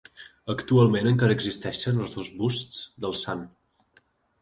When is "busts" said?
2.43-2.83